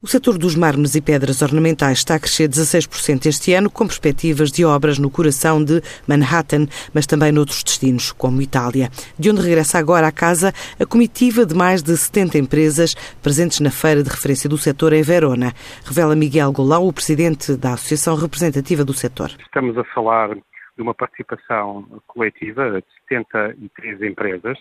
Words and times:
O 0.00 0.06
setor 0.06 0.38
dos 0.38 0.54
mármores 0.54 0.94
e 0.94 1.02
pedras 1.02 1.42
ornamentais 1.42 1.98
está 1.98 2.14
a 2.14 2.20
crescer 2.20 2.48
16% 2.48 3.26
este 3.26 3.52
ano, 3.52 3.68
com 3.68 3.84
perspectivas 3.84 4.52
de 4.52 4.64
obras 4.64 4.96
no 4.96 5.10
coração 5.10 5.58
de 5.64 5.82
Manhattan, 6.06 6.68
mas 6.94 7.04
também 7.04 7.32
noutros 7.32 7.64
destinos, 7.64 8.12
como 8.12 8.40
Itália, 8.40 8.90
de 9.18 9.28
onde 9.28 9.42
regressa 9.42 9.76
agora 9.76 10.06
à 10.06 10.12
casa 10.12 10.52
a 10.78 10.86
comitiva 10.86 11.44
de 11.44 11.52
mais 11.52 11.82
de 11.82 11.96
70 11.96 12.38
empresas 12.38 12.94
presentes 13.20 13.58
na 13.58 13.72
feira 13.72 14.00
de 14.00 14.08
referência 14.08 14.48
do 14.48 14.56
setor 14.56 14.92
em 14.92 15.02
Verona, 15.02 15.52
revela 15.84 16.14
Miguel 16.14 16.52
Golão, 16.52 16.86
o 16.86 16.92
presidente 16.92 17.56
da 17.56 17.72
Associação 17.72 18.14
Representativa 18.14 18.84
do 18.84 18.94
Setor. 18.94 19.32
Estamos 19.40 19.76
a 19.76 19.82
falar 19.82 20.32
de 20.32 20.82
uma 20.82 20.94
participação 20.94 21.84
coletiva 22.06 22.70
de 22.70 22.86
73 23.08 24.02
empresas, 24.02 24.56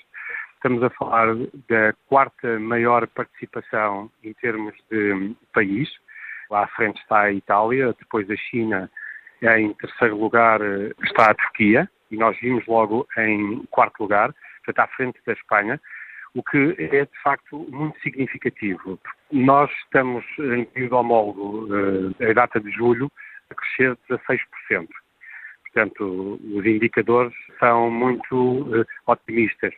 Estamos 0.57 0.81
a 0.81 0.89
falar 0.89 1.35
da 1.69 1.93
quarta 2.07 2.59
maior 2.59 3.07
participação 3.07 4.11
em 4.23 4.33
termos 4.33 4.73
de 4.89 5.35
país. 5.53 5.87
Lá 6.49 6.63
à 6.63 6.67
frente 6.67 6.99
está 6.99 7.21
a 7.21 7.31
Itália, 7.31 7.95
depois 7.99 8.27
a 8.29 8.35
China, 8.35 8.89
em 9.43 9.71
terceiro 9.73 10.17
lugar 10.17 10.59
está 11.03 11.29
a 11.29 11.35
Turquia, 11.35 11.87
e 12.09 12.17
nós 12.17 12.35
vimos 12.39 12.65
logo 12.65 13.07
em 13.17 13.63
quarto 13.69 14.01
lugar, 14.01 14.33
portanto 14.65 14.79
à 14.79 14.87
frente 14.95 15.19
da 15.27 15.33
Espanha, 15.33 15.79
o 16.33 16.41
que 16.41 16.75
é 16.79 17.05
de 17.05 17.21
facto 17.23 17.67
muito 17.69 17.99
significativo. 17.99 18.99
Nós 19.31 19.71
estamos 19.83 20.25
em 20.39 20.65
período 20.65 20.95
homólogo, 20.95 21.67
eh, 22.19 22.31
a 22.31 22.33
data 22.33 22.59
de 22.59 22.71
julho, 22.71 23.11
a 23.51 23.55
crescer 23.55 23.95
16%. 24.09 24.87
Portanto, 25.65 26.39
os 26.43 26.65
indicadores 26.65 27.33
são 27.59 27.91
muito 27.91 28.67
eh, 28.75 28.85
otimistas. 29.05 29.73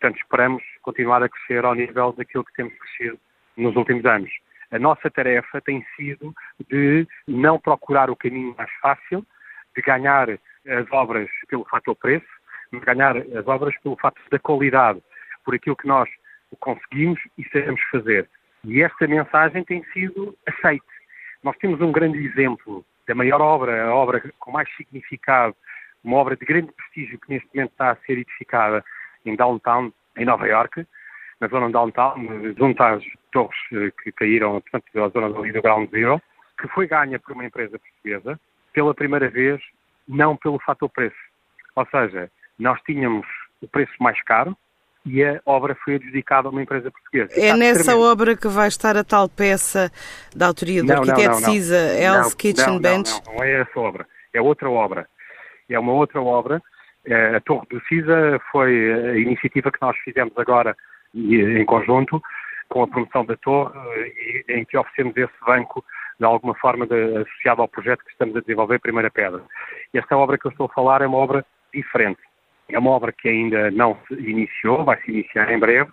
Portanto, 0.00 0.20
esperamos 0.20 0.62
continuar 0.82 1.24
a 1.24 1.28
crescer 1.28 1.64
ao 1.64 1.74
nível 1.74 2.12
daquilo 2.12 2.44
que 2.44 2.52
temos 2.52 2.72
crescido 2.78 3.18
nos 3.56 3.74
últimos 3.74 4.04
anos. 4.06 4.30
A 4.70 4.78
nossa 4.78 5.10
tarefa 5.10 5.60
tem 5.60 5.84
sido 5.96 6.32
de 6.70 7.04
não 7.26 7.58
procurar 7.58 8.08
o 8.08 8.14
caminho 8.14 8.54
mais 8.56 8.70
fácil, 8.80 9.26
de 9.74 9.82
ganhar 9.82 10.30
as 10.30 10.92
obras 10.92 11.28
pelo 11.48 11.64
fator 11.64 11.96
preço, 11.96 12.28
de 12.72 12.78
ganhar 12.78 13.16
as 13.16 13.48
obras 13.48 13.76
pelo 13.80 13.96
fator 13.96 14.22
da 14.30 14.38
qualidade, 14.38 15.02
por 15.44 15.56
aquilo 15.56 15.74
que 15.74 15.88
nós 15.88 16.08
conseguimos 16.60 17.18
e 17.36 17.42
sabemos 17.48 17.80
fazer. 17.90 18.28
E 18.62 18.82
esta 18.82 19.04
mensagem 19.08 19.64
tem 19.64 19.82
sido 19.92 20.36
aceite. 20.46 20.86
Nós 21.42 21.56
temos 21.56 21.80
um 21.80 21.90
grande 21.90 22.24
exemplo 22.24 22.84
da 23.08 23.16
maior 23.16 23.40
obra, 23.40 23.86
a 23.86 23.94
obra 23.94 24.22
com 24.38 24.52
mais 24.52 24.68
significado, 24.76 25.56
uma 26.04 26.18
obra 26.18 26.36
de 26.36 26.46
grande 26.46 26.70
prestígio 26.70 27.18
que 27.18 27.30
neste 27.30 27.48
momento 27.52 27.72
está 27.72 27.90
a 27.90 27.96
ser 27.96 28.18
edificada 28.18 28.84
em 29.28 29.36
downtown, 29.36 29.92
em 30.16 30.24
Nova 30.24 30.46
York, 30.46 30.86
na 31.40 31.48
zona 31.48 31.70
downtown, 31.70 32.16
junto 32.58 32.82
às 32.82 33.02
torres 33.32 33.56
eh, 33.72 33.92
que 34.02 34.12
caíram, 34.12 34.60
portanto, 34.60 34.84
a 35.04 35.08
zona 35.08 35.38
ali 35.38 35.52
do 35.52 35.62
Ground 35.62 35.88
Zero, 35.90 36.20
que 36.60 36.68
foi 36.68 36.86
ganha 36.86 37.18
por 37.18 37.32
uma 37.32 37.44
empresa 37.44 37.78
portuguesa, 37.78 38.40
pela 38.72 38.94
primeira 38.94 39.28
vez, 39.28 39.60
não 40.06 40.36
pelo 40.36 40.58
fator 40.58 40.88
preço. 40.88 41.16
Ou 41.76 41.86
seja, 41.86 42.30
nós 42.58 42.80
tínhamos 42.82 43.26
o 43.60 43.68
preço 43.68 43.92
mais 44.00 44.20
caro 44.24 44.56
e 45.06 45.24
a 45.24 45.40
obra 45.46 45.76
foi 45.84 45.94
adjudicada 45.94 46.48
a 46.48 46.50
uma 46.50 46.62
empresa 46.62 46.90
portuguesa. 46.90 47.32
É 47.34 47.54
nessa 47.54 47.84
tremendo. 47.84 48.02
obra 48.04 48.36
que 48.36 48.48
vai 48.48 48.68
estar 48.68 48.96
a 48.96 49.04
tal 49.04 49.28
peça 49.28 49.90
da 50.34 50.46
autoria 50.48 50.82
do 50.82 50.88
não, 50.88 50.96
arquiteto 50.96 51.36
Cisa, 51.36 51.76
Else 51.76 52.36
Kitchen 52.36 52.74
não, 52.74 52.80
Bench? 52.80 53.10
Não, 53.10 53.22
não, 53.26 53.34
não 53.34 53.44
é 53.44 53.60
essa 53.60 53.78
obra. 53.78 54.06
É 54.34 54.40
outra 54.40 54.68
obra. 54.68 55.08
É 55.68 55.78
uma 55.78 55.92
outra 55.92 56.20
obra 56.20 56.62
a 57.12 57.40
Torre 57.40 57.66
do 57.70 57.80
CISA 57.86 58.40
foi 58.50 58.92
a 58.92 59.16
iniciativa 59.16 59.70
que 59.70 59.80
nós 59.80 59.96
fizemos 59.98 60.32
agora 60.36 60.76
em 61.14 61.64
conjunto 61.64 62.20
com 62.68 62.82
a 62.82 62.88
promoção 62.88 63.24
da 63.24 63.36
torre, 63.36 63.72
em 64.48 64.64
que 64.64 64.76
oferecemos 64.76 65.16
esse 65.16 65.32
banco 65.46 65.84
de 66.18 66.24
alguma 66.24 66.54
forma 66.56 66.86
de, 66.86 67.16
associado 67.16 67.62
ao 67.62 67.68
projeto 67.68 68.04
que 68.04 68.10
estamos 68.10 68.36
a 68.36 68.40
desenvolver, 68.40 68.78
Primeira 68.80 69.10
Pedra. 69.10 69.42
Esta 69.94 70.16
obra 70.16 70.36
que 70.36 70.46
eu 70.46 70.50
estou 70.50 70.66
a 70.66 70.74
falar 70.74 71.00
é 71.00 71.06
uma 71.06 71.18
obra 71.18 71.44
diferente. 71.72 72.20
É 72.68 72.78
uma 72.78 72.90
obra 72.90 73.12
que 73.12 73.28
ainda 73.28 73.70
não 73.70 73.96
se 74.06 74.14
iniciou, 74.14 74.84
vai 74.84 75.00
se 75.02 75.10
iniciar 75.10 75.50
em 75.50 75.58
breve, 75.58 75.90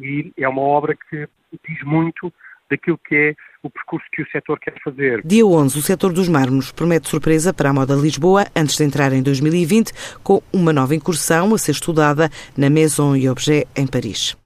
e 0.00 0.32
é 0.36 0.48
uma 0.48 0.62
obra 0.62 0.96
que 0.96 1.28
diz 1.68 1.82
muito 1.84 2.32
daquilo 2.72 2.98
que 3.06 3.14
é 3.14 3.34
o 3.62 3.70
percurso 3.70 4.06
que 4.12 4.22
o 4.22 4.26
setor 4.30 4.58
quer 4.58 4.74
fazer. 4.82 5.22
Dia 5.24 5.46
11, 5.46 5.78
o 5.78 5.82
setor 5.82 6.12
dos 6.12 6.28
mármores 6.28 6.72
promete 6.72 7.08
surpresa 7.08 7.52
para 7.52 7.70
a 7.70 7.72
moda 7.72 7.94
Lisboa 7.94 8.46
antes 8.56 8.76
de 8.76 8.84
entrar 8.84 9.12
em 9.12 9.22
2020 9.22 9.92
com 10.22 10.42
uma 10.52 10.72
nova 10.72 10.94
incursão 10.94 11.54
a 11.54 11.58
ser 11.58 11.72
estudada 11.72 12.28
na 12.56 12.68
Maison 12.68 13.14
e 13.14 13.28
Objet 13.28 13.68
em 13.76 13.86
Paris. 13.86 14.36